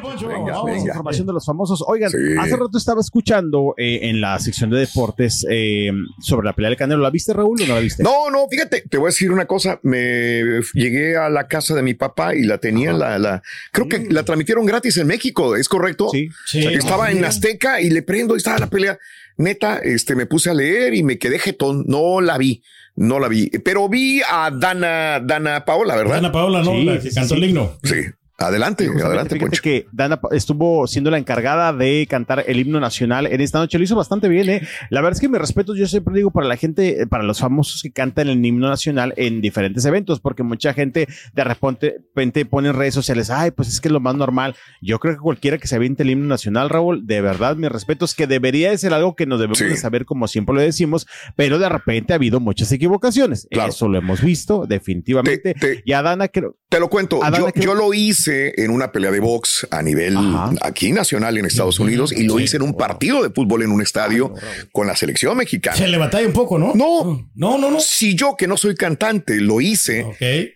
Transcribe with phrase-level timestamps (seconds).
[0.00, 1.84] Venga, Vamos a información de los famosos.
[1.86, 6.70] Oigan, hace rato estaba escuchando eh, en la sección de deportes eh, sobre la pelea
[6.70, 7.02] del Canelo.
[7.02, 8.02] ¿La viste, Raúl, o no la viste?
[8.02, 9.78] No, no, fíjate, te voy a decir una cosa.
[9.82, 14.06] Me llegué a la casa de mi papá y la tenía, la, la, creo que
[14.10, 16.08] la transmitieron gratis en México, ¿es correcto?
[16.10, 16.28] Sí.
[16.54, 18.98] Estaba en Azteca y le prendo y estaba la pelea.
[19.36, 21.84] Neta, este, me puse a leer y me quedé jetón.
[21.86, 22.62] No la vi.
[22.96, 26.16] No la vi, pero vi a Dana, Dana Paola, ¿verdad?
[26.16, 26.72] Dana Paola, ¿no?
[26.72, 27.40] Sí, la que sí, cantó sí.
[27.40, 27.78] el himno.
[27.82, 27.94] Sí.
[28.40, 29.62] Adelante, Justamente, adelante, fíjate Poncho.
[29.62, 33.76] que Dana estuvo siendo la encargada de cantar el himno nacional en esta noche.
[33.78, 34.62] Lo hizo bastante bien, ¿eh?
[34.88, 37.38] La verdad es que mi respeto, yo siempre digo para la gente, eh, para los
[37.40, 42.68] famosos que cantan el himno nacional en diferentes eventos, porque mucha gente de repente, pone
[42.70, 44.54] en redes sociales, ay, pues es que es lo más normal.
[44.80, 48.06] Yo creo que cualquiera que se aviente el himno nacional, Raúl, de verdad, mi respeto
[48.06, 49.64] es que debería de ser algo que nos debemos Sí.
[49.64, 53.46] de saber, como siempre lo decimos, pero de repente ha habido muchas equivocaciones.
[53.50, 53.68] Claro.
[53.70, 55.52] Eso lo hemos visto, definitivamente.
[55.54, 56.56] Te- te- y a Dana creo.
[56.70, 59.82] Te lo cuento, Adana, yo, ¿qué- yo lo hice en una pelea de box a
[59.82, 60.52] nivel Ajá.
[60.62, 63.82] aquí nacional en Estados Unidos y lo hice en un partido de fútbol en un
[63.82, 64.32] estadio
[64.72, 65.76] con la selección mexicana.
[65.76, 66.72] Se le batalla un poco, ¿no?
[66.74, 67.28] No.
[67.34, 67.80] No, no, no.
[67.80, 70.06] Si yo que no soy cantante lo hice,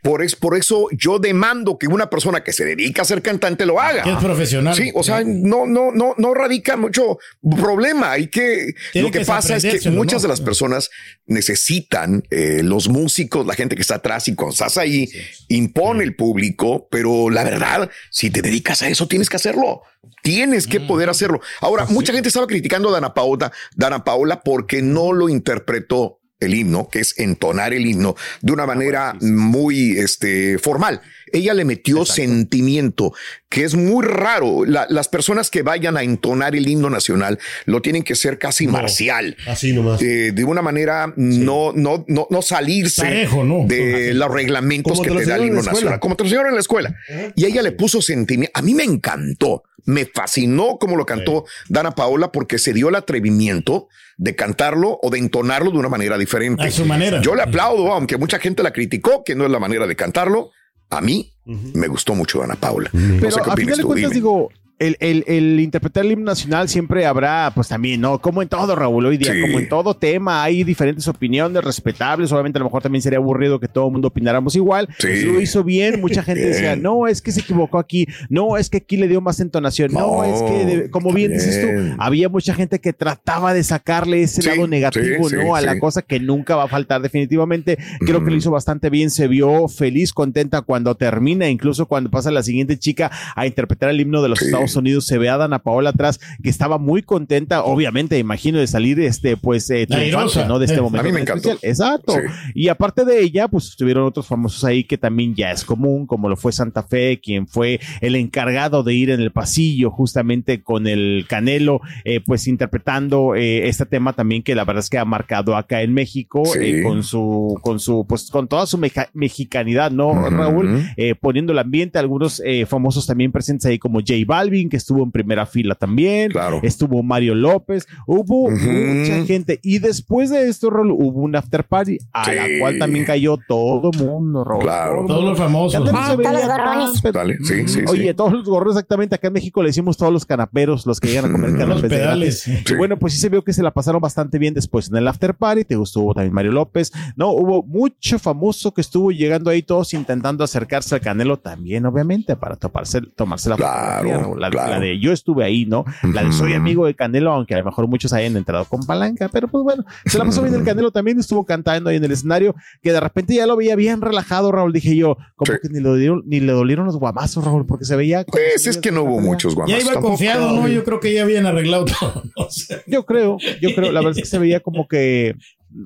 [0.02, 3.66] por, es, por eso yo demando que una persona que se dedica a ser cantante
[3.66, 4.02] lo haga.
[4.02, 4.74] Que es profesional.
[4.74, 7.18] Sí, o sea, no, no, no, no radica mucho
[7.56, 8.12] problema.
[8.12, 10.90] Hay que, Tiene lo que, que pasa es que muchas de las personas
[11.26, 15.08] necesitan eh, los músicos, la gente que está atrás y cuando estás ahí
[15.48, 17.63] impone el público, pero la verdad,
[18.10, 19.82] si te dedicas a eso, tienes que hacerlo.
[20.22, 21.40] Tienes que poder hacerlo.
[21.60, 26.54] Ahora, mucha gente estaba criticando a Dana Paola, Dana Paola porque no lo interpretó el
[26.54, 31.00] himno, que es entonar el himno de una manera muy este, formal.
[31.34, 33.12] Ella le metió sentimiento,
[33.48, 34.64] que es muy raro.
[34.64, 38.66] La- las personas que vayan a entonar el himno nacional lo tienen que ser casi
[38.66, 39.36] marcial.
[39.46, 40.00] Así nomás.
[40.00, 43.64] Eh, de una manera no, no, no, no salirse Parejo, ¿no?
[43.66, 44.12] de Así.
[44.14, 46.94] los reglamentos que te da el himno nacional, como te lo enseñaron en la escuela.
[47.34, 48.52] Y ella le puso sentimiento.
[48.58, 52.94] A mí me encantó, me fascinó como lo cantó Dana Paola porque se dio el
[52.94, 56.62] atrevimiento de cantarlo o de entonarlo de una manera diferente.
[56.64, 57.20] A su manera.
[57.20, 60.50] Yo le aplaudo, aunque mucha gente la criticó, que no es la manera de cantarlo.
[60.96, 62.90] A mí me gustó mucho Dana Paola.
[62.92, 64.14] No Pero sé qué a final de tú, cuentas, dime.
[64.14, 68.18] digo, el, el, el interpretar el himno nacional siempre habrá, pues también, ¿no?
[68.20, 69.40] Como en todo, Raúl, hoy día, Sí.
[69.40, 72.32] como en todo tema, hay diferentes opiniones respetables.
[72.32, 74.88] Obviamente, a lo mejor también sería aburrido que todo el mundo opináramos igual.
[74.98, 75.22] Sí.
[75.24, 78.78] Lo hizo bien, mucha gente decía, no, es que se equivocó aquí, no, es que
[78.78, 82.28] aquí le dio más entonación, no, No, es que, de- como bien dices tú, había
[82.28, 85.54] mucha gente que trataba de sacarle ese Sí, lado negativo, ¿no?
[85.54, 87.78] a la cosa que nunca va a faltar definitivamente.
[88.00, 92.30] Creo que lo hizo bastante bien, se vio feliz, contenta cuando termina, incluso cuando pasa
[92.30, 94.50] la siguiente chica a interpretar el himno de los Sí.
[94.64, 98.66] Estados Unidos, se ve a Dana Paola atrás, que estaba muy contenta, obviamente, imagino, de
[98.66, 100.46] salir, este, pues, eh, triunfante.
[100.46, 100.58] ¿no?
[100.58, 101.00] De este momento.
[101.00, 101.50] a mí me encantó.
[101.52, 101.70] especial.
[101.70, 102.12] Exacto.
[102.14, 102.50] Sí.
[102.54, 106.28] Y aparte de ella, pues estuvieron otros famosos ahí que también ya es común, como
[106.28, 110.86] lo fue Santa Fe, quien fue el encargado de ir en el pasillo justamente con
[110.86, 115.04] el Canelo, eh, pues interpretando eh, este tema también que la verdad es que ha
[115.04, 116.58] marcado acá en México Sí.
[116.60, 120.12] eh, con su, con su, pues con toda su meja- mexicanidad, ¿no.
[120.30, 120.82] Raúl?
[120.96, 125.02] Eh, poniendo el ambiente, algunos eh, famosos también presentes ahí como J Balvin, que estuvo
[125.02, 126.60] en primera fila también, Claro.
[126.62, 131.98] estuvo Mario López, hubo mucha gente y después de esto, Raúl, hubo un after party
[132.12, 132.30] a Sí.
[132.34, 134.62] la cual también cayó todo mundo, Raúl.
[134.62, 135.04] Claro.
[135.06, 135.74] Todo Todos los famosos.
[135.74, 137.00] Ah, todos los gorrones.
[137.02, 138.14] pero- Dale, sí, sí, Oye, sí.
[138.14, 139.14] todos los gorros exactamente.
[139.14, 141.68] Acá en México le decimos todos los canaperos, los que llegan a comer canapés.
[141.68, 142.42] Los de pedales.
[142.46, 142.64] gratis.
[142.66, 142.74] Sí.
[142.74, 145.06] Y bueno, pues sí se vio que se la pasaron bastante bien después en el
[145.08, 145.64] after party.
[145.64, 146.92] Te gustó también Mario López.
[147.16, 152.36] No, hubo mucho famoso que estuvo llegando ahí todos intentando acercarse al Canelo también, obviamente,
[152.36, 154.34] para toparse, tomarse la Claro, fotografía.
[154.44, 154.70] La, Claro.
[154.72, 155.84] la de yo estuve ahí, ¿no?
[156.12, 159.28] La de soy amigo de Canelo, aunque a lo mejor muchos hayan entrado con palanca,
[159.32, 162.12] pero pues bueno, se la pasó bien el Canelo también, estuvo cantando ahí en el
[162.12, 165.58] escenario, que de repente ya lo veía bien relajado, Raúl, dije yo, como Sí.
[165.62, 168.24] que ni, lo dieron, ni le dolieron los guamazos, Raúl, porque se veía...
[168.24, 169.70] como Pues si es que no hubo muchos Ya guamas.
[169.82, 170.08] iba tampoco.
[170.08, 170.68] confiado, ¿no?
[170.68, 172.22] Yo creo que ya habían arreglado todo.
[172.36, 172.82] No sé.
[172.86, 175.34] Yo creo, yo creo, la verdad es que se veía como que,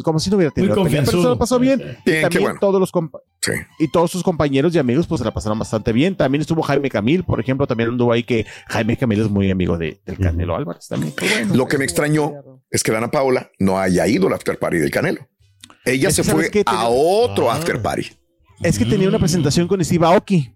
[0.04, 1.78] como si no hubiera tenido pelea, pero se lo pasó bien.
[2.04, 2.58] Bien, Y también bueno.
[2.60, 2.90] todos los
[3.40, 3.52] Sí.
[3.78, 6.16] y todos sus compañeros y amigos pues se la pasaron bastante bien.
[6.16, 9.78] También estuvo Jaime Camil, por ejemplo, también anduvo ahí que Jaime Camil es muy amigo
[9.78, 11.14] de, del Canelo Álvarez también.
[11.18, 11.54] Bueno.
[11.54, 12.32] Lo que me extrañó
[12.70, 15.26] es que Dana Paola no haya ido al after party del Canelo.
[15.84, 17.54] Ella Es se que, ¿sabes fue a otro Ah.
[17.56, 18.08] after party.
[18.62, 20.52] Es que tenía una presentación con Steve Aoki,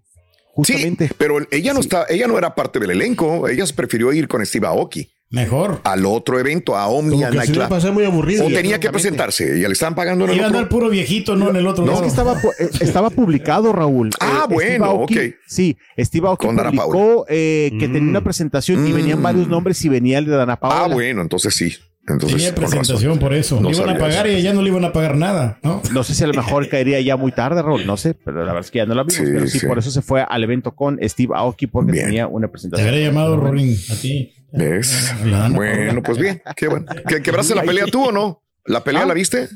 [0.53, 1.07] justamente.
[1.07, 3.47] Sí, pero ella no está, ella no era parte del elenco.
[3.47, 5.81] Ella se prefirió ir con Steve Aoki Mejor.
[5.83, 8.45] al otro evento, a Omni Como que se iba a pasar muy aburrido.
[8.45, 9.59] O tenía que presentarse.
[9.59, 11.49] Ya le estaban pagando en el Iba a andar puro viejito, ¿no?
[11.49, 12.01] En el otro Es lado.
[12.03, 14.11] que estaba, eh, estaba publicado, Raúl.
[14.19, 15.35] Ah, Steve bueno, Aoki- ok.
[15.47, 18.09] Sí, Steve Aoki Con publicó eh, que tenía Mm.
[18.09, 18.95] una presentación y Mm.
[18.95, 20.83] venían varios nombres y venía el de Dana Paola.
[20.85, 21.73] Ah, bueno, entonces sí.
[22.05, 23.61] Entonces, Tenía presentación por eso.
[23.61, 24.37] No Le iban a pagar eso.
[24.37, 25.81] y ya no le iban a pagar nada, ¿no?
[25.93, 28.47] No sé si a lo mejor caería ya muy tarde, Raúl, no sé, pero la
[28.51, 29.15] verdad es que ya no la vimos.
[29.15, 29.65] Sí, pero sí, sí.
[29.65, 32.05] por eso se fue al evento con Steve Aoki porque Bien.
[32.07, 32.89] tenía una Te presentación.
[32.89, 34.33] habría llamado Rorin a ti.
[34.53, 35.11] ¿Ves?
[35.51, 36.41] Bueno, pues bien.
[36.55, 36.85] Qué bueno.
[37.07, 38.43] ¿Que- ¿Quebraste la pelea tú o no?
[38.65, 39.05] ¿La pelea Ah.
[39.07, 39.49] la viste?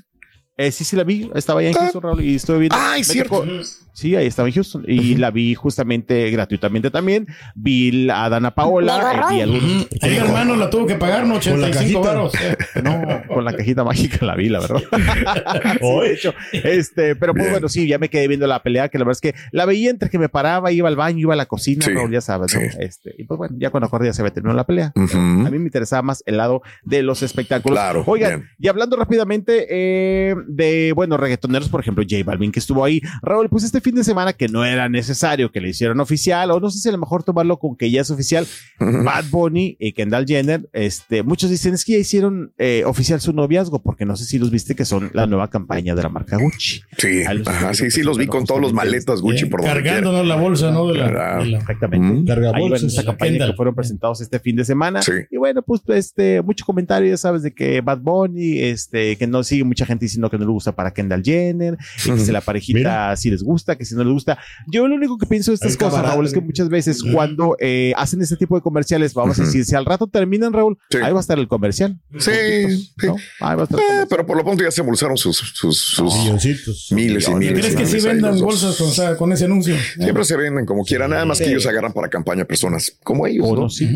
[0.58, 1.80] Eh, sí, sí la vi, estaba allá en Ah.
[1.82, 2.76] Houston, Raúl, y estuve viendo.
[2.98, 3.46] Es cierto.
[3.94, 7.28] Sí, ahí estaba en Houston y la vi justamente gratuitamente también.
[7.56, 9.64] Vi a Dana Paola, eh, vi algunos.
[9.86, 9.88] Ujú.
[10.02, 11.40] Ahí, hermano, la tuvo que pagar, ¿no?
[11.40, 12.14] Con la 85 cajita.
[12.14, 12.34] varos.
[12.42, 14.82] Eh, No, con la cajita mágica la vi, la verdad.
[15.80, 18.98] Sí, de hecho, este, pero pues bueno, sí, ya me quedé viendo la pelea, que
[18.98, 21.38] la verdad es que la veía entre que me paraba, iba al baño, iba a
[21.38, 22.62] la cocina, Sí, Raúl, ya sabes, ¿no?
[22.62, 22.68] sí.
[22.80, 24.92] Este, y pues bueno, ya cuando acordé ya se había terminado la pelea.
[24.96, 25.18] Ujú.
[25.18, 27.78] A mí me interesaba más el lado de los espectáculos.
[27.78, 28.50] Claro, Oigan, bien.
[28.60, 33.02] y hablando rápidamente eh, de, bueno, reggaetoneros, por ejemplo, J Balvin, que estuvo ahí.
[33.22, 36.60] Raúl, pues este fin de semana que no era necesario que le hicieran oficial, o
[36.60, 38.46] no sé si a lo mejor tomarlo con que ya es oficial,
[38.80, 43.34] Bad Bunny y Kendall Jenner, este, muchos dicen es que ya hicieron eh, oficial su
[43.34, 46.38] noviazgo, porque no sé si los viste que son la nueva campaña de la marca
[46.38, 46.82] Gucci.
[46.98, 50.36] Sí, ajá, sí, sí, los vi con todos los maletas Gucci eh, por cargándonos la
[50.36, 50.88] bolsa, ¿no?
[50.88, 52.06] De la, de la- Exactamente.
[52.08, 52.26] Mm.
[52.26, 52.90] Carga Ahí va en bolsas.
[52.92, 53.50] esta campaña Kendall.
[53.52, 55.02] que fueron presentados este fin de semana.
[55.02, 55.12] Sí.
[55.32, 59.44] Y bueno, pues este, mucho comentario, ya sabes, de que Bad Bunny, este, que no
[59.44, 62.42] sigue mucha gente diciendo que no le gusta para Kendall Jenner, y que si la
[62.48, 63.16] parejita Mira.
[63.18, 64.38] sí les gusta, que si no les gusta.
[64.68, 66.14] Yo lo único que pienso de estas cosas, camarada.
[66.16, 69.66] Raúl, es que muchas veces cuando eh, hacen este tipo de comerciales, vamos a decir,
[69.66, 70.98] si al rato terminan, Raúl, Sí.
[71.04, 72.00] ahí va a estar el comercial.
[72.20, 72.32] Sí,
[72.70, 72.92] sí.
[73.08, 73.16] ¿no?
[73.40, 74.08] Ahí va a estar el Eh, comercial.
[74.10, 76.88] pero por lo pronto ya se embolsaron sus, sus, sus Milloncitos.
[76.92, 77.60] miles y miles.
[77.60, 79.76] ¿Crees que sí vendan bolsas con, o sea, con ese anuncio?
[79.96, 83.48] Siempre se venden como quiera, nada más que ellos agarran para campaña personas como ellos.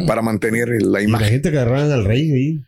[0.08, 1.28] Para mantener la Y la imagen.
[1.30, 2.60] gente que agarraban al rey ahí.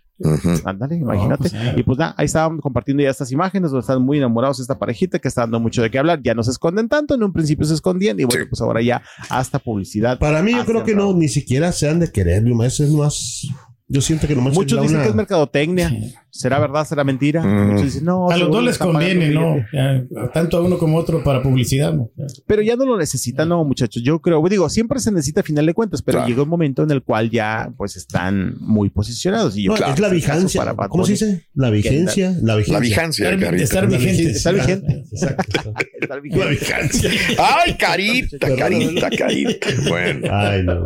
[0.65, 1.49] Ándale, imagínate.
[1.49, 1.57] pues, sí.
[1.75, 5.19] y pues nada, ahí estaban compartiendo ya estas imágenes donde están muy enamorados esta parejita
[5.19, 6.21] que está dando mucho de qué hablar.
[6.23, 8.49] Ya no se esconden tanto, en un principio se escondían y bueno, Sí.
[8.49, 10.19] pues ahora ya hasta publicidad.
[10.19, 13.47] Para mí, yo creo que no, ni siquiera se han de querer, es más.
[13.87, 15.91] Yo siento que nomás Muchos dicen una- que es mercadotecnia.
[16.35, 16.83] ¿Será verdad?
[16.87, 17.43] ¿Será mentira?
[17.43, 17.67] Mm.
[17.73, 18.27] Muchos dicen, no.
[18.31, 19.57] A los dos le les conviene, ¿no?
[19.71, 20.03] Ya,
[20.33, 22.09] tanto a uno como a otro para publicidad, ¿no?
[22.47, 24.01] Pero ya no lo necesitan, no, muchachos.
[24.01, 26.27] Yo creo, digo, siempre se necesita a final de cuentas, pero Claro.
[26.29, 29.55] llega un momento en el cual ya pues están muy posicionados.
[29.57, 30.59] Y yo No, creo es la vigencia.
[30.61, 31.45] para Bad ¿Cómo se dice?
[31.53, 32.35] La vigencia.
[32.41, 32.73] La vigencia.
[32.73, 33.63] La vigencia, Estar, Carita.
[33.63, 34.31] estar vigente.
[34.31, 35.03] Está vigente.
[35.11, 35.73] Exacto.
[36.01, 36.43] está vigente.
[36.45, 37.09] La vigencia.
[37.37, 39.67] Ay, carita, carita, carita.
[39.87, 40.27] Bueno.
[40.31, 40.85] Ay, no.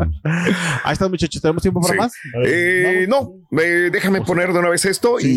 [0.84, 1.42] Ahí están, muchachos.
[1.42, 1.98] ¿Tenemos tiempo para Sí.
[2.00, 2.14] más?
[2.46, 5.37] Eh, no, eh, déjame poner de una vez esto y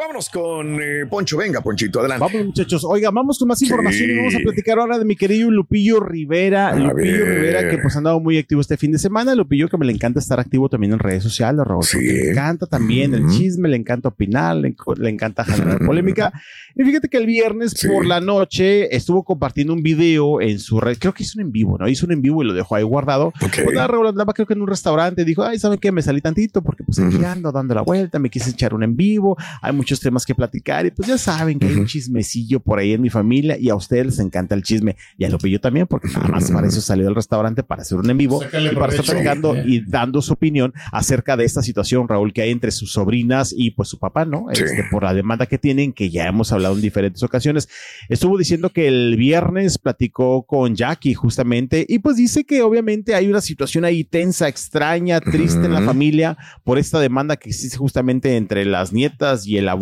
[0.00, 1.36] Vámonos con eh, Poncho.
[1.36, 2.24] Venga, Ponchito, adelante.
[2.24, 2.82] Vamos, muchachos.
[2.88, 4.14] Oiga, vamos con más información Sí.
[4.14, 6.68] y vamos a platicar ahora de mi querido Lupillo Rivera.
[6.68, 6.94] A Lupillo
[7.26, 7.34] ver.
[7.34, 9.34] Rivera, que pues ha andado muy activo este fin de semana.
[9.34, 11.84] Lupillo, que me le encanta estar activo también en redes sociales, Raúl.
[11.84, 11.98] Sí.
[12.00, 16.32] Le encanta también el chisme, le encanta opinar, le, le encanta generar polémica.
[16.74, 17.86] Y fíjate que el viernes Sí.
[17.88, 20.96] por la noche estuvo compartiendo un video en su red.
[20.98, 21.86] Creo que hizo un en vivo, ¿no?
[21.88, 23.26] Hizo un en vivo y lo dejó ahí guardado.
[23.42, 23.58] Ok.
[23.64, 25.26] Pues nada, Raúl andaba creo que en un restaurante.
[25.26, 25.92] Dijo, ay, ¿saben qué?
[25.92, 27.26] Me salí tantito porque pues aquí Ujú.
[27.26, 28.18] ando dando la vuelta.
[28.18, 29.36] Me quise echar un en vivo.
[29.60, 32.92] Hay muchos temas que platicar y pues ya saben que hay un chismecillo por ahí
[32.92, 36.06] en mi familia y a ustedes les encanta el chisme y a Lupillo también porque
[36.08, 38.92] nada más para eso salió del restaurante para hacer un en vivo Sácale y para
[38.92, 39.64] estar platicando Eh.
[39.66, 43.72] y dando su opinión acerca de esta situación, Raúl, que hay entre sus sobrinas y
[43.72, 44.46] pues su papá, ¿no?
[44.52, 44.62] Sí.
[44.62, 47.68] Este, por la demanda que tienen, que ya hemos hablado en diferentes ocasiones.
[48.08, 53.28] Estuvo diciendo que el viernes platicó con Jackie justamente y pues dice que obviamente hay
[53.28, 58.36] una situación ahí tensa, extraña, triste en la familia por esta demanda que existe justamente
[58.36, 59.79] entre las nietas y el abuelo,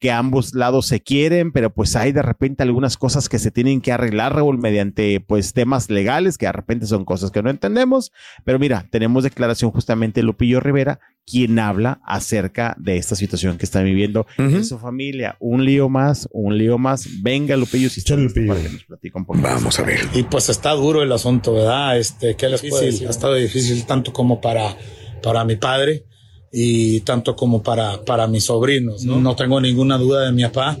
[0.00, 3.80] que ambos lados se quieren, pero pues hay de repente algunas cosas que se tienen
[3.80, 8.12] que arreglar, Raúl, mediante pues temas legales, que de repente son cosas que no entendemos.
[8.44, 13.64] Pero mira, tenemos declaración justamente de Lupillo Rivera, quien habla acerca de esta situación que
[13.64, 14.56] están viviendo Ujú.
[14.56, 15.36] en su familia.
[15.38, 17.06] Un lío más, un lío más.
[17.22, 18.48] Venga, Lupillo, si está Lupillo.
[18.48, 19.38] para que nos platique un poco.
[19.40, 20.00] Vamos a ver.
[20.14, 21.96] Y pues está duro el asunto, ¿verdad?
[21.98, 23.06] Este, ¿qué les puedo decir?
[23.06, 24.76] Ha estado difícil tanto como para,
[25.22, 26.04] para mi padre
[26.52, 29.18] y tanto como para, para mis sobrinos, ¿no?
[29.20, 30.78] No tengo ninguna duda de mi papá.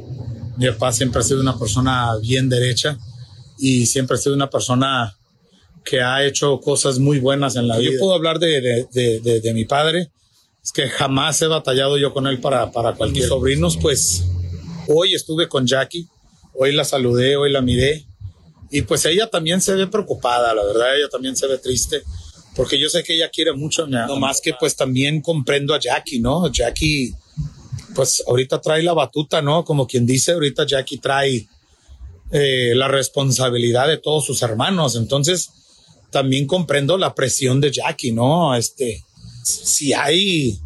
[0.58, 2.98] Mi papá siempre ha sido una persona bien derecha
[3.58, 5.16] y siempre ha sido una persona
[5.84, 7.90] que ha hecho cosas muy buenas en la vida.
[7.92, 8.60] Yo puedo hablar de,
[8.92, 10.10] de, de, de- mi padre.
[10.62, 13.76] Es que jamás he batallado yo con él para, para cualquier sobrinos.
[13.78, 14.24] Pues
[14.88, 16.06] hoy estuve con Jackie,
[16.54, 18.06] hoy la saludé, hoy la miré.
[18.70, 22.02] Y pues ella también se ve preocupada, la verdad, ella también se ve triste,
[22.54, 26.20] porque yo sé que ella quiere mucho, no más que pues también comprendo a Jackie,
[26.20, 26.50] ¿no?
[26.50, 27.14] Jackie,
[27.94, 29.64] pues ahorita trae la batuta, ¿no?
[29.64, 31.46] Como quien dice, ahorita Jackie trae
[32.30, 35.50] eh, la responsabilidad de todos sus hermanos, entonces
[36.10, 38.54] también comprendo la presión de Jackie, ¿no?
[38.54, 39.02] Este,
[39.44, 40.58] si hay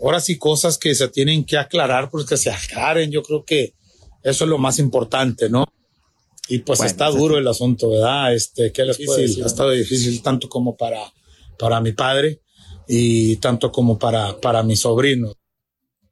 [0.00, 3.74] ahora sí cosas que se tienen que aclarar, pues se aclaren, yo creo que
[4.22, 5.64] eso es lo más importante, ¿no?
[6.48, 8.34] Y pues Bueno, está duro el asunto, ¿verdad?
[8.34, 9.44] Este, ¿qué les puedo decir?
[9.44, 11.00] Ha estado difícil tanto como para,
[11.58, 12.40] para mi padre
[12.88, 15.36] y tanto como para, para mis sobrinos.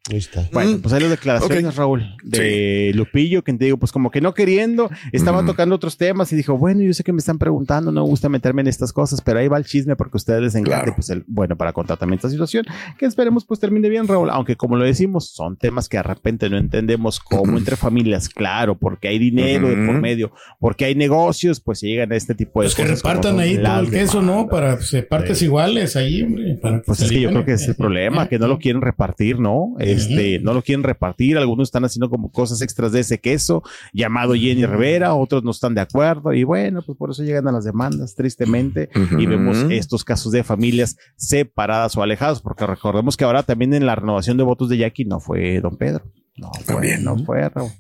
[0.09, 0.49] Ahí está.
[0.53, 0.81] Bueno, Mm.
[0.81, 1.77] pues hay las declaraciones.
[1.77, 6.33] Raúl, de Lupillo, que te digo, pues como que no queriendo, estaba tocando otros temas
[6.33, 8.93] y dijo, bueno, yo sé que me están preguntando, no me gusta meterme en estas
[8.95, 10.93] cosas, pero ahí va el chisme porque a ustedes les encanta, Claro.
[10.97, 12.65] pues el, bueno, para contar también esta situación,
[12.99, 16.49] que esperemos pues termine bien, Raúl, aunque como lo decimos, son temas que de repente
[16.49, 21.61] no entendemos cómo entre familias, claro, porque hay dinero de por medio, porque hay negocios,
[21.61, 22.99] pues se llegan a este tipo de Pues que cosas.
[23.03, 24.49] repartan ahí todo el queso, ¿no?
[24.49, 26.57] Para pues, partes iguales ahí, hombre.
[26.61, 29.39] para Pues es que yo creo que es el problema, que no lo quieren repartir,
[29.39, 29.75] ¿no?
[29.93, 31.39] Este, no lo quieren repartir.
[31.39, 35.75] Algunos están haciendo como cosas extras de ese queso llamado Jenny Rivera, otros no están
[35.75, 40.05] de acuerdo y bueno, pues por eso llegan a las demandas, tristemente, y vemos estos
[40.05, 44.43] casos de familias separadas o alejadas, porque recordemos que ahora también en la renovación de
[44.45, 46.05] votos de Jackie no fue don Pedro.
[46.37, 47.05] No fue, También.
[47.05, 47.71] no fue Raúl.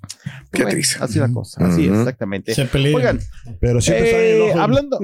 [0.53, 0.99] Qué Bueno, triste.
[1.03, 2.01] Así la cosa, así es, Ujú.
[2.01, 2.55] exactamente.
[2.55, 2.95] Se pelean.
[2.97, 3.21] Oigan,
[3.59, 4.61] Pero siempre eh, ojo.
[4.61, 4.99] hablando,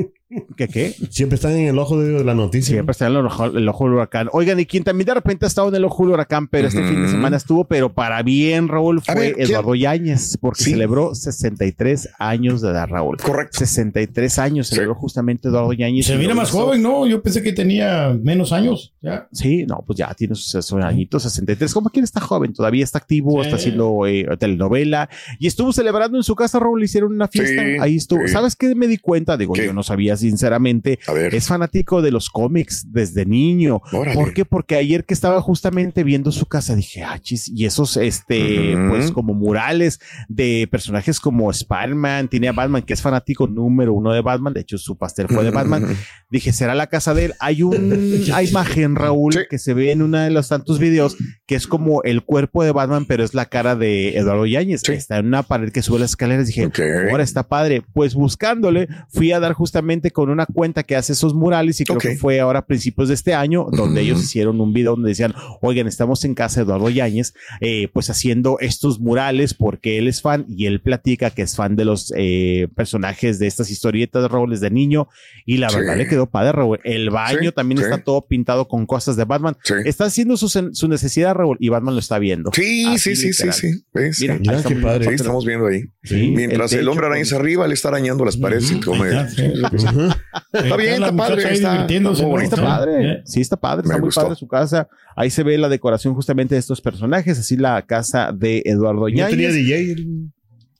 [0.56, 0.94] ¿qué qué?
[1.10, 2.74] Siempre están en el ojo de la noticia.
[2.74, 4.28] Siempre está en el ojo, el ojo del huracán.
[4.32, 6.82] Oigan, y quien también de repente ha estado en el ojo del huracán, pero este
[6.86, 9.34] fin de semana estuvo, pero para bien, Raúl, fue.
[9.38, 10.70] Eduardo Yáñez, porque Sí.
[10.72, 13.16] celebró 63 años de edad, Raúl.
[13.18, 13.58] Correcto.
[13.58, 16.06] 63 años celebró justamente Eduardo Yáñez.
[16.06, 17.06] Se mira más hizo- joven, ¿no?
[17.06, 18.94] Yo pensé que tenía menos años.
[19.02, 19.28] Ya.
[19.32, 21.72] Sí, no, pues ya tiene sus, sus añitos, 63.
[21.72, 23.46] Como quien está joven, todavía está activo, Sí.
[23.48, 27.62] está haciendo eh, telenovela y estuvo celebrando en su casa, Raúl, le hicieron una fiesta.
[27.62, 28.26] Sí, Ahí estuvo.
[28.26, 28.32] sí.
[28.32, 29.36] ¿Sabes qué me di cuenta?
[29.36, 29.66] Digo, ¿Qué?
[29.66, 30.98] yo no sabía sinceramente.
[31.06, 31.34] A ver.
[31.34, 33.80] Es fanático de los cómics desde niño.
[33.92, 34.14] Órale.
[34.14, 34.44] ¿Por qué?
[34.44, 39.10] Porque ayer que estaba justamente viendo su casa dije, ah, chis, y esos, este, pues
[39.12, 44.20] como murales de personajes como Spider-Man, tiene a Batman, que es fanático número uno de
[44.20, 45.86] Batman, de hecho su pastel fue de Batman.
[46.30, 47.34] Dije, ¿será la casa de él?
[47.40, 49.40] Hay una imagen, Raúl, Sí.
[49.50, 52.72] que se ve en uno de los tantos videos, que es como el cuerpo de
[52.72, 54.82] Batman, pero es la cara de Eduardo Yáñez.
[54.84, 54.92] Sí.
[54.92, 56.46] Está en una pared que sube las escaleras.
[56.46, 56.70] Dije,
[57.10, 57.82] ahora está padre.
[57.92, 61.98] Pues buscándole, fui a dar justamente con una cuenta que hace esos murales y creo
[61.98, 65.34] que fue ahora a principios de este año, donde ellos hicieron un video donde decían,
[65.60, 70.22] oigan, estamos en casa de Eduardo Yáñez, eh, pues haciendo estos murales porque él es
[70.22, 74.50] fan y él platica que es fan de los eh, personajes de estas historietas, Raúl,
[74.50, 75.08] desde niño.
[75.44, 75.76] Y la Sí.
[75.76, 76.80] verdad le quedó padre, Raúl.
[76.84, 77.84] El baño Sí, también sí.
[77.84, 79.56] está todo pintado con cosas de Batman.
[79.62, 79.74] Sí.
[79.84, 82.50] Está haciendo su, su necesidad, Raúl, y Batman lo está viendo.
[82.54, 83.82] Sí, Así, sí, sí, sí.
[83.92, 84.20] ¿Ves?
[84.20, 85.14] Mira, Mira estamos padre.
[85.14, 85.82] Estamos viendo ahí.
[86.02, 89.08] Sí, Mientras el hombre araña es arriba, le está arañando las paredes y come.
[89.96, 90.16] Está.
[90.52, 91.44] Está bien, está padre.
[91.46, 92.40] ahí Está, ¿no?
[92.40, 93.22] Está padre, ¿Eh?
[93.24, 94.22] sí está padre, Me está muy gustó.
[94.22, 94.88] padre su casa.
[95.16, 99.08] Ahí se ve la decoración justamente de estos personajes, así la casa de Eduardo No
[99.08, 99.30] Yáñez.
[99.30, 99.94] tenía DJ.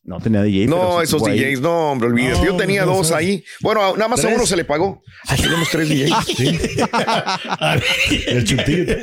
[0.07, 0.67] No tenía DJ.
[0.69, 1.21] No, sí esos.
[1.25, 2.47] DJs, no, hombre, olvídate.
[2.47, 3.17] Yo tenía no, dos no.
[3.17, 3.43] ahí.
[3.61, 5.03] Bueno, nada más a uno se le pagó.
[5.27, 6.79] Ay, tenemos tres DJs.
[8.29, 8.95] El chutillo.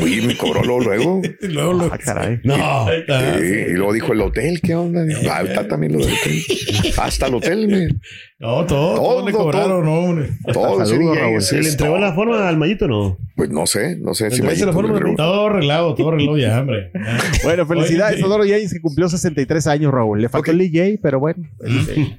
[0.00, 0.84] Oye, me cobró luego.
[0.84, 1.22] luego.
[1.40, 2.38] Luego lo- Ah, caray.
[2.44, 2.54] No.
[2.54, 2.60] Sí,
[3.08, 5.04] ah, y luego dijo el hotel, ¿qué onda?
[5.30, 6.42] Ah, está también lo del hotel.
[6.98, 7.88] Hasta el hotel, me.
[8.38, 9.82] No, todo, todo, Todo, le cobraron, todo.
[9.82, 10.30] no, hombre.
[10.52, 11.38] Todo Saludos, DJ, Raúl.
[11.38, 12.04] ese ¿Se le entregó todo.
[12.04, 13.18] la forma al Mayito o no?
[13.36, 14.54] Pues no sé, no sé si ¿Le me
[15.16, 16.92] Todo arreglado, todo arreglado ya, hombre.
[16.94, 17.18] Ya.
[17.42, 20.22] Bueno, felicidades a Eduardo Yáñez que cumplió 63 años, Raúl.
[20.22, 21.42] Le faltó el DJ, pero bueno.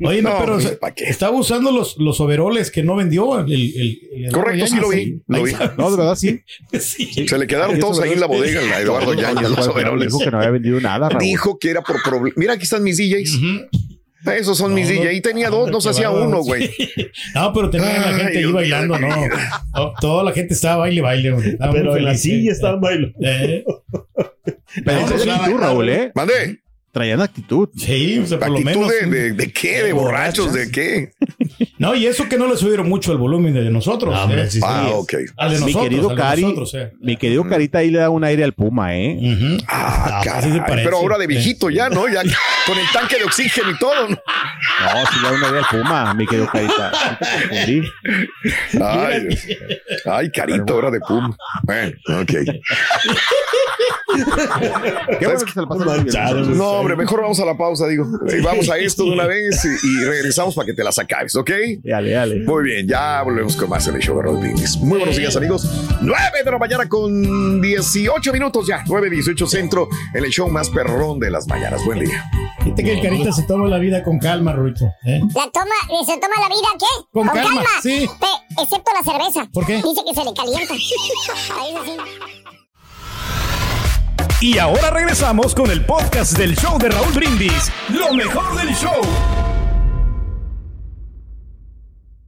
[0.03, 1.05] Oye, no, No, pero pues, o sea, ¿pa' qué?
[1.05, 5.43] estaba usando los, los overoles que no vendió el, el, Correcto, sí lo vi, lo
[5.43, 5.53] vi.
[5.77, 6.41] No, de verdad sí.
[6.79, 7.27] Sí.
[7.27, 10.13] Se le quedaron todos ahí en la bodega, la Eduardo Yañez, los Dijo overoles.
[10.17, 11.21] que no había vendido nada, Raúl.
[11.23, 12.33] Dijo que era por problema.
[12.37, 13.39] Mira, aquí están mis DJs.
[14.37, 15.13] Esos son mis No, DJs.
[15.13, 16.69] Y tenía dos, no se hacía uno, güey.
[17.35, 19.07] No, pero tenía la gente ahí bailando, no.
[19.73, 21.35] No, Toda la gente estaba baile, baile.
[21.35, 22.53] Estaba Pero en la silla eh.
[22.53, 23.17] estaban bailando.
[23.21, 23.63] Eh,
[24.83, 26.11] Pero No, no, Raúl, ¿eh?
[26.15, 26.59] Mandé.
[26.95, 27.67] Traían actitud.
[27.75, 28.89] Sí, o sea, por lo ¿Actitud menos.
[28.89, 29.83] de, de, de qué?
[29.83, 30.53] ¿De borrachos?
[30.53, 31.11] ¿De qué?
[31.77, 34.13] No, y eso que no le subieron mucho el volumen de nosotros.
[34.13, 34.47] No, hombre, eh.
[34.49, 34.65] sí, sí.
[34.65, 35.13] Ah, ok.
[35.35, 35.83] Al de Mi nosotros.
[35.83, 36.93] querido al Cari, nosotros, eh.
[37.01, 39.19] mi querido Carita ahí le da un aire al Puma, ¿eh?
[39.67, 40.57] Ah, Ah, caray.
[40.61, 40.85] parece.
[40.85, 42.07] Pero ahora de viejito ya, ¿no?
[42.07, 42.21] Ya
[42.65, 44.07] con el tanque de oxígeno y todo.
[44.07, 44.15] ¿no?
[44.15, 46.91] No, sí le da un aire al Puma, mi querido Carita.
[47.49, 47.81] Confundí.
[48.81, 49.27] Ay,
[50.05, 51.35] ay carito, ahora de pum.
[51.63, 52.31] Bueno, ok.
[55.19, 56.57] Qué bueno que se bien.
[56.57, 58.05] No, hombre, mejor vamos a la pausa, digo.
[58.43, 61.51] Vamos a esto de una vez y, y regresamos para que te las acabes, ¿ok?
[61.83, 62.39] Dale, dale.
[62.45, 64.77] Muy bien, ya volvemos con más en el show de Raúl Brindis.
[64.77, 65.67] Muy buenos días, amigos.
[66.01, 68.83] 9 de la mañana con 18 minutos ya.
[68.87, 71.83] 9, 18 centro en el show más perrón de las mañanas.
[71.85, 72.23] Buen día.
[72.63, 74.85] Fíjate que el carita se toma la vida con calma, Ruito.
[75.05, 75.21] ¿eh?
[75.35, 77.05] La toma, se toma la vida, ¿qué?
[77.11, 78.07] Con calma, sí.
[78.19, 79.47] Pe- excepto la cerveza.
[79.53, 79.75] ¿Por qué?
[79.75, 80.73] Dice que se le calienta.
[81.59, 81.97] Ahí es así.
[84.41, 87.71] Y ahora regresamos con el podcast del show de Raúl Brindis.
[87.89, 89.01] Lo mejor del show.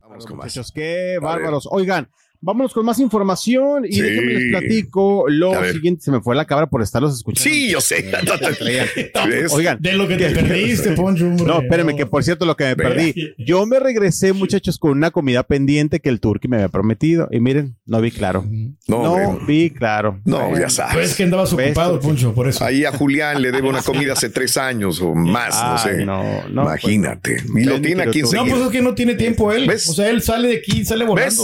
[0.01, 0.45] Vamos con más.
[0.45, 1.67] Muchachos, qué bárbaros.
[1.69, 2.09] Oigan,
[2.41, 4.01] vámonos con más información y Sí.
[4.01, 6.03] déjenme les platico lo siguiente.
[6.03, 7.49] Se me fue la cabra por estarlos escuchando.
[7.49, 8.05] Sí, yo sé.
[9.27, 9.53] ¿Ves?
[9.53, 11.25] Oigan, De lo que te ¿qué- perdiste, Poncho.
[11.25, 13.33] No, espérenme, que por cierto, lo que me perdí.
[13.37, 17.27] Yo me regresé, muchachos, con una comida pendiente que el turqui me había prometido.
[17.31, 18.43] Y miren, no vi claro.
[18.87, 19.45] No, No, hombre.
[19.47, 20.19] vi claro.
[20.25, 21.15] No, ya Pues sabes.
[21.15, 22.63] que andabas ocupado, Poncho, por eso.
[22.63, 26.05] Ahí a Julián le debe una comida hace tres años o más, no sé.
[26.05, 27.37] no, no, Imagínate.
[27.55, 29.67] y lo tiene aquí No, pues es que no tiene tiempo él.
[29.67, 29.87] ¿Ves?
[29.89, 31.43] O sea, él sale de aquí, sale volando.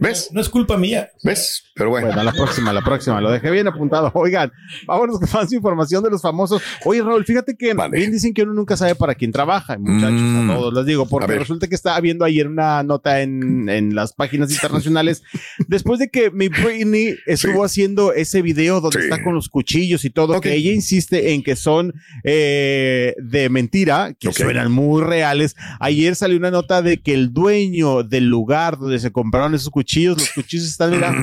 [0.00, 0.25] ¿Ves?
[0.26, 0.32] ¿Ves?
[0.32, 1.10] No es culpa mía.
[1.22, 1.64] ¿Ves?
[1.74, 2.06] Pero bueno.
[2.08, 3.20] Bueno, la próxima, la próxima.
[3.20, 4.10] Lo dejé bien apuntado.
[4.14, 4.50] Oigan,
[4.86, 6.62] vámonos con más información de los famosos.
[6.84, 7.96] Oye, Raúl, fíjate que Vale.
[7.98, 10.50] bien dicen que uno nunca sabe para quién trabaja, muchachos, Mm.
[10.50, 14.12] a todos les digo, porque resulta que estaba viendo ayer una nota en, en las
[14.14, 15.22] páginas internacionales
[15.68, 19.04] después de que mi Britney estuvo haciendo ese video donde Sí.
[19.04, 21.92] está con los cuchillos y todo, que ella insiste en que son
[22.24, 24.34] eh, de mentira, que Ok.
[24.34, 25.56] suenan muy reales.
[25.80, 30.15] Ayer salió una nota de que el dueño del lugar donde se compraron esos cuchillos,
[30.16, 31.14] los cuchillos están, mira,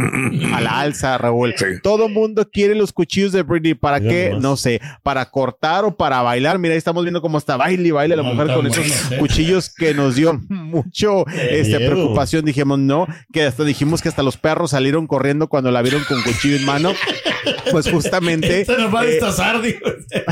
[0.56, 1.54] a la alza, Raúl.
[1.58, 1.66] Sí.
[1.82, 3.74] Todo mundo quiere los cuchillos de Britney.
[3.74, 4.26] ¿Para Mira qué?
[4.30, 4.44] nomás.
[4.44, 4.82] No sé.
[5.04, 6.60] Para cortar o para bailar.
[6.60, 9.18] Mira, ahí estamos viendo cómo está baile y baile la No, mujer con esos ¿eh?
[9.18, 11.92] cuchillos que nos dio mucho este, miedo.
[11.92, 12.46] preocupación.
[12.46, 16.22] Dijimos, no, que hasta dijimos que hasta los perros salieron corriendo cuando la vieron con
[16.24, 16.94] cuchillo en mano.
[17.72, 18.62] Pues justamente.
[18.62, 20.24] Este nos va a eh.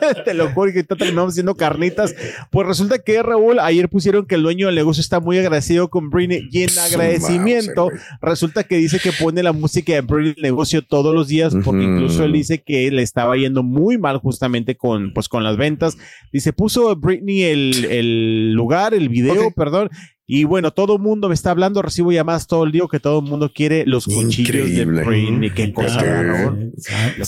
[0.24, 2.14] te lo juro que terminamos haciendo carnitas.
[2.50, 6.10] Pues resulta que Raúl, ayer pusieron que el dueño del negocio está muy agradecido con
[6.10, 7.88] Britney y en agradecimiento
[8.20, 11.82] resulta que dice que pone la música de Britney el negocio todos los días porque
[11.82, 15.96] incluso él dice que le estaba yendo muy mal justamente con, pues, con las ventas.
[16.32, 19.90] Dice, puso Britney el, el lugar, el video, perdón.
[20.32, 23.18] Y bueno, todo el mundo me está hablando, recibo llamadas todo el día que todo
[23.18, 25.02] el mundo quiere los cuchillos Increíble.
[25.02, 25.52] de.
[25.54, 26.00] Qué cosa.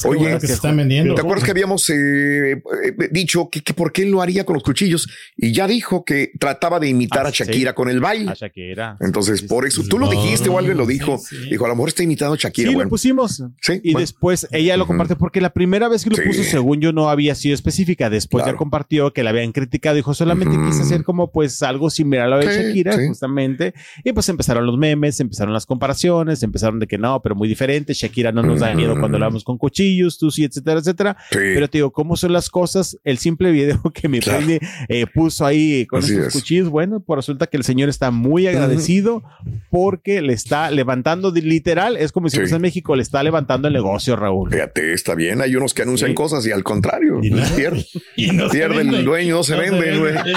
[0.07, 1.15] Oye, Oye, que se están vendiendo.
[1.15, 2.63] ¿Te acuerdas que habíamos eh, eh,
[3.11, 5.09] dicho que, que por qué lo haría con los cuchillos?
[5.37, 7.75] Y ya dijo que trataba de imitar Ah, a Shakira sí.
[7.75, 8.31] con el baile.
[8.31, 8.97] A Shakira.
[9.01, 9.89] Entonces, Sí, por eso, sí.
[9.89, 11.19] tú lo dijiste o alguien lo dijo.
[11.19, 11.37] sí.
[11.51, 12.69] Dijo, a lo mejor está imitando a Shakira.
[12.69, 12.85] Sí, bueno.
[12.87, 13.43] lo pusimos.
[13.61, 14.01] Sí, Y bueno.
[14.01, 16.23] después ella lo compartió porque la primera vez que lo Sí.
[16.27, 18.11] puso, según yo, no había sido específica.
[18.11, 18.57] Después Claro.
[18.57, 19.97] ya compartió que la habían criticado.
[19.97, 23.09] Dijo, solamente quise hacer como pues algo similar a lo de Sí, Sí.
[23.09, 23.75] justamente.
[24.05, 27.95] Y pues empezaron los memes, empezaron las comparaciones, empezaron de que no, pero muy diferente.
[27.95, 31.17] Shakira no nos da miedo cuando la vemos con cuchillos, tú sí, etcétera, etcétera.
[31.31, 31.39] Sí.
[31.39, 32.99] Pero te digo, ¿cómo son las cosas?
[33.05, 34.47] El simple video que mi Claro.
[34.89, 36.33] Eh, puso ahí con Así esos es.
[36.33, 39.23] cuchillos, bueno, pues resulta que el señor está muy agradecido
[39.71, 42.55] porque le está levantando, de- literal, es como si Sí.
[42.55, 44.51] en México, le está levantando el negocio, Raúl.
[44.51, 45.41] Fíjate, está bien.
[45.41, 47.85] Hay unos que anuncian cosas y al contrario, Y no- pierde,
[48.17, 50.13] Y no pierde el dueño, no se No se vende, güey.
[50.15, 50.33] vende.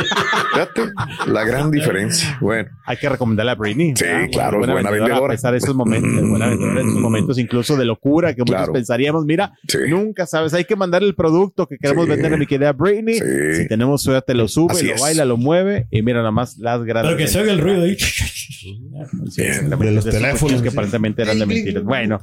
[0.54, 0.82] Fíjate,
[1.28, 2.38] la gran diferencia.
[2.46, 2.70] Bueno.
[2.86, 3.94] Hay que recomendarle a Britney.
[3.96, 4.28] Sí, ¿verdad?
[4.32, 5.28] claro, es buena A vendedora.
[5.34, 8.74] pesar de esos momentos, buena vendedora en esos momentos incluso de locura que muchos Claro.
[8.74, 9.78] pensaríamos, mira, Sí.
[9.90, 12.12] nunca sabes, hay que mandar el producto que queremos Sí.
[12.12, 13.16] vender a mi querida Britney.
[13.16, 13.26] Sí.
[13.64, 15.02] Si tenemos suerte, lo sube, Así lo es.
[15.02, 17.14] baila, lo mueve y mira nada más las grandes.
[17.14, 17.98] Pero que se oiga el ruido ahí.
[19.38, 19.70] Bien.
[19.70, 20.76] De los teléfonos, que sí.
[20.76, 21.84] aparentemente eran de mentiras.
[21.84, 22.20] Bueno,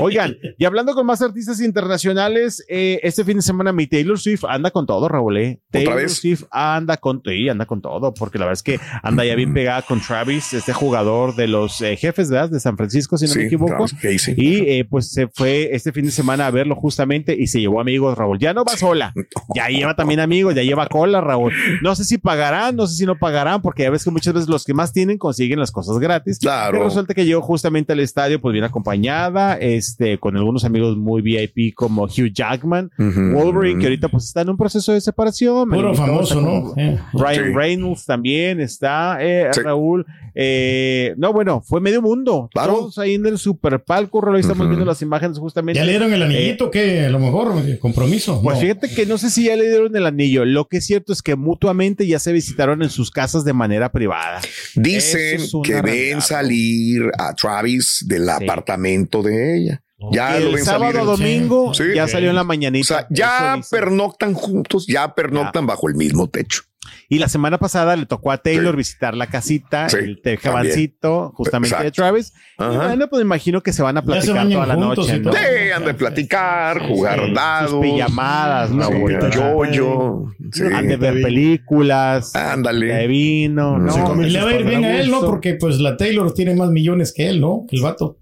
[0.00, 4.44] oigan, y hablando con más artistas internacionales, eh, este fin de semana mi Taylor Swift
[4.48, 5.36] anda con todo, Raúl.
[5.38, 5.60] ¿eh?
[5.70, 6.14] Taylor vez?
[6.14, 9.45] Swift anda con, sí, anda con todo, porque la verdad es que anda ya bien
[9.52, 12.50] pegada con Travis, este jugador de los eh, jefes ¿verdad?
[12.50, 13.86] de San Francisco, si no Sí, me equivoco.
[14.00, 14.28] Travis.
[14.36, 17.80] Y eh, pues se fue este fin de semana a verlo justamente y se llevó
[17.80, 18.38] amigos, Raúl.
[18.38, 19.12] Ya no va sola,
[19.54, 21.52] ya lleva también amigos, ya lleva cola, Raúl.
[21.82, 24.48] No sé si pagarán, no sé si no pagarán, porque ya ves que muchas veces
[24.48, 26.38] los que más tienen consiguen las cosas gratis.
[26.38, 26.72] Claro.
[26.72, 31.22] Pero resulta que llegó justamente al estadio, pues bien acompañada, este, con algunos amigos muy
[31.22, 32.90] VIP como Hugh Jackman.
[32.98, 35.68] Wolverine, que ahorita pues está en un proceso de separación.
[35.68, 36.74] Puro famoso, ¿no?
[36.76, 36.98] Eh.
[37.12, 37.40] Sí.
[37.54, 39.60] Reynolds también está, eh, Sí.
[39.62, 40.06] Raúl.
[40.34, 42.48] Eh, no, bueno, fue medio mundo.
[42.52, 42.74] Claro.
[42.74, 45.78] Todos ahí en el super palco, Raúl, estamos viendo las imágenes justamente.
[45.78, 46.70] ¿Ya le dieron el anillito?
[46.70, 47.06] ¿Qué?
[47.06, 48.40] A lo mejor, eh, compromiso.
[48.42, 48.60] Pues No.
[48.62, 50.44] fíjate que no sé si ya le dieron el anillo.
[50.44, 53.90] Lo que es cierto es que mutuamente ya se visitaron en sus casas de manera
[53.92, 54.40] privada.
[54.74, 59.82] Dicen es que ven salir a Travis del apartamento de ella.
[60.12, 61.06] Ya Y lo el ven sábado salir.
[61.06, 61.84] domingo Sí.
[61.94, 62.86] ya salió en la O mañanita.
[62.86, 66.62] sea, ya pernoctan juntos, ya pernoctan bajo el mismo techo.
[67.08, 71.76] Y la semana pasada le tocó a Taylor visitar la casita, Sí, el tejabancito, justamente
[71.82, 71.90] de.
[71.90, 72.32] Travis.
[72.58, 72.86] Y Ajá.
[72.88, 75.32] bueno, pues imagino que se van a platicar toda la juntos noche, y ¿no?
[75.32, 75.38] Sí,
[75.74, 77.80] han de platicar, jugar Sus dados.
[77.82, 78.90] pijamadas, ¿no?
[79.30, 80.26] Yo-yo.
[80.52, 80.62] Sí.
[80.72, 83.06] Han de ver películas, de Ándale.
[83.06, 83.86] vino, Mm.
[83.86, 84.22] ¿no?
[84.22, 85.20] Y le va a ir sus bien a él, ¿no?
[85.20, 87.64] Porque pues la Taylor tiene más millones que él, ¿no?
[87.68, 88.18] Que el vato.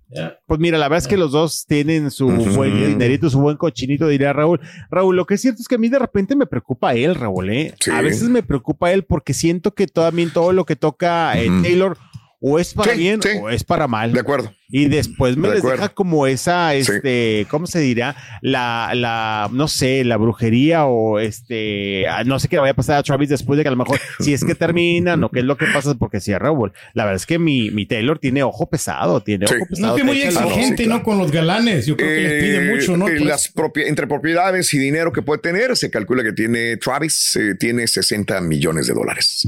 [0.46, 4.08] Pues mira, la verdad es que los dos tienen su buen dinerito, su buen cochinito,
[4.08, 4.60] diría Raúl.
[4.90, 7.50] Raúl, lo que es cierto es que a mí de repente me preocupa él, Raúl,
[7.50, 7.74] ¿eh?
[7.80, 7.90] Sí.
[7.90, 11.48] A veces me preocupa él porque siento que también todo lo que toca eh.
[11.62, 11.96] Taylor
[12.40, 13.28] o es para Sí, bien sí.
[13.40, 14.12] o es para mal.
[14.12, 14.52] De acuerdo.
[14.68, 15.82] Y después me De les acuerdo.
[15.82, 16.78] deja como esa, Sí.
[16.78, 18.16] este, ¿cómo se dirá?
[18.42, 22.76] La, la, no sé, la brujería o este, ah, no sé qué le vaya a
[22.76, 25.40] pasar a Travis después de que a lo mejor, si es que terminan o qué
[25.40, 28.18] es lo que pasa, porque si a Raúl, la verdad es que mi, mi Taylor
[28.18, 29.54] tiene ojo pesado, tiene Sí.
[29.54, 29.96] ojo No pesado.
[29.96, 30.98] que muy exigente, claro.
[30.98, 31.04] ¿no?
[31.04, 31.86] Con los galanes.
[31.86, 33.06] Yo creo que les pide Eh, mucho, ¿no?
[33.08, 36.76] eh, Pues, las propia- entre propiedades y dinero que puede tener, se calcula que tiene
[36.78, 39.46] Travis, eh, tiene 60 millones de dólares.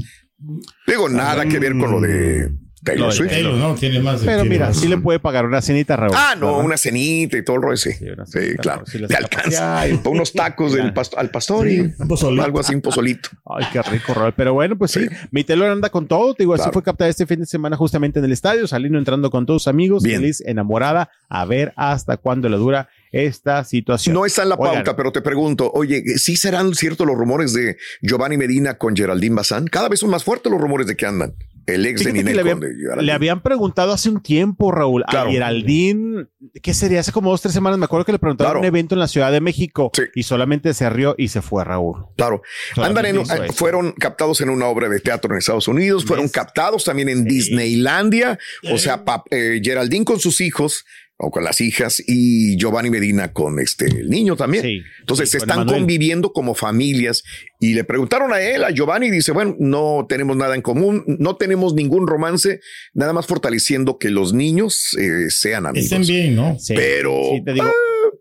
[0.85, 2.49] Digo, nada que ver con lo de
[2.83, 3.29] Taylor Swift.
[3.31, 3.75] Taylor, ¿no?
[3.75, 4.21] Tiene más.
[4.21, 4.77] de- Pero tiene mira, más.
[4.77, 6.13] sí le puede pagar una cenita, Raúl.
[6.15, 6.65] Ah, no, ¿verdad?
[6.65, 7.91] una cenita y todo el rollo, sí.
[7.91, 8.85] Sí, Sí, claro.
[8.85, 12.43] Sí les Le alcanza para unos tacos del pasto- al pastor y un pozolito.
[12.43, 13.29] algo así, un pozolito.
[13.45, 14.33] Ay, qué rico, Raúl.
[14.37, 16.33] Pero bueno, pues sí, mi Taylor anda con todo.
[16.35, 19.29] Te digo, así fue captada este fin de semana justamente en el estadio, saliendo entrando
[19.31, 20.21] con todos sus amigos, Bien.
[20.21, 24.13] feliz, enamorada, a ver hasta cuándo le dura esta situación.
[24.13, 27.53] No está en la Oigan, pauta, pero te pregunto, oye, ¿sí serán ciertos los rumores
[27.53, 29.65] de Giovanni Medina con Geraldine Bazán?
[29.67, 31.33] Cada vez son más fuertes los rumores de que andan.
[31.67, 35.29] El ex de Ninel le, habían, Conde, le habían preguntado hace un tiempo, Raúl, Claro.
[35.29, 36.27] a Geraldine,
[36.63, 37.01] ¿qué sería?
[37.01, 38.59] Hace como dos, tres semanas, me acuerdo que le preguntaron Claro.
[38.61, 40.03] un evento en la Ciudad de México Sí.
[40.15, 42.05] y solamente se rió y se fue, Raúl.
[42.15, 42.41] Claro.
[42.77, 46.31] Andan en, fueron captados en una obra de teatro en Estados Unidos, fueron ¿Ves?
[46.31, 48.39] captados también en Disneylandia,
[48.71, 50.85] o sea, eh, Geraldine con sus hijos
[51.19, 54.63] o con las hijas y Giovanni Medina con este el niño también.
[54.63, 54.81] Sí.
[54.99, 57.23] Entonces Sí, están conviviendo como familias
[57.59, 61.03] y le preguntaron a él, a Giovanni, y dice, bueno, no tenemos nada en común,
[61.07, 62.59] no tenemos ningún romance,
[62.93, 65.91] nada más fortaleciendo que los niños eh, sean amigos.
[65.91, 66.57] Estén bien, ¿no?
[66.59, 66.75] Sí.
[66.75, 67.71] Pero Sí, te digo,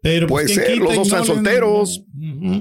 [0.02, 2.04] Pero Puede ¿quién ser, los dos no están solteros.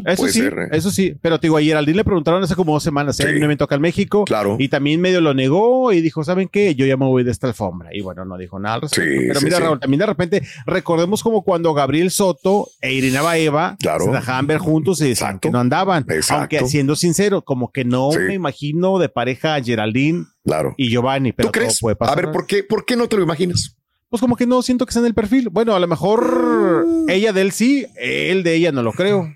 [0.05, 0.67] Eso Puede sí, ser, ¿eh?
[0.71, 1.15] eso sí.
[1.21, 3.27] Pero te digo, a Geraldine le preguntaron hace como dos semanas, ¿eh?
[3.29, 3.35] Sí.
[3.37, 4.25] un evento acá en México.
[4.25, 4.55] Claro.
[4.59, 6.75] Y también medio lo negó y dijo, ¿saben qué?
[6.75, 7.89] Yo ya me voy de esta alfombra.
[7.93, 9.09] Y bueno, no dijo nada al respecto.
[9.11, 9.63] Sí, Pero sí, mira, sí.
[9.63, 14.05] Raúl, también de repente recordemos como cuando Gabriel Soto e Irina Baeva Claro.
[14.05, 15.47] se dejaban ver juntos y decían Exacto.
[15.47, 16.05] que no andaban.
[16.09, 16.55] Exacto.
[16.57, 18.19] Aunque siendo sincero, como que no Sí.
[18.19, 20.73] me imagino de pareja a Geraldine Claro.
[20.77, 21.31] y Giovanni.
[21.33, 21.73] Pero ¿Tú crees?
[21.79, 22.19] todo puede pasar.
[22.19, 23.75] A ver, ¿por qué, ¿por qué no te lo imaginas?
[24.09, 25.49] Pues como que no siento que sea en el perfil.
[25.49, 29.29] Bueno, a lo mejor ella de él sí, él de ella no lo creo.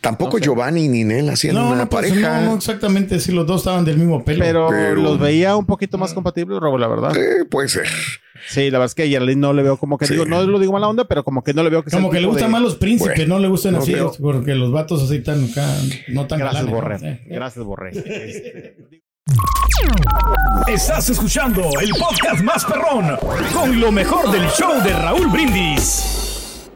[0.00, 0.44] Tampoco No sé.
[0.44, 2.40] Giovanni y Ninel hacían No, una no, pues, pareja.
[2.40, 4.44] no, no exactamente si los dos estaban del mismo pelo.
[4.44, 7.16] Pero, Pero- los veía un poquito más compatibles, Robo, la verdad.
[7.16, 7.86] Eh, puede ser.
[8.48, 10.14] Sí, la verdad es que a Geraldine no le veo como que Sí.
[10.14, 12.10] digo, no lo digo mala onda, pero como que no le veo que sea Como
[12.10, 14.12] que le gustan de- más los príncipes, Bueno, no le gustan no así, creo.
[14.20, 15.66] porque los vatos así tan acá,
[16.08, 16.96] no tan Gracias, galanes, Borré.
[17.08, 17.90] Eh, Gracias, Borré.
[17.90, 18.76] Este,
[20.68, 23.16] Estás escuchando el podcast más perrón
[23.52, 26.68] con lo mejor del show de Raúl Brindis.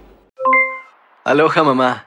[1.25, 2.07] Aloha mamá,